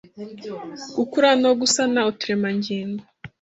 gukura 0.95 1.29
no 1.41 1.51
gusana 1.59 1.99
uturemangingo, 2.11 3.01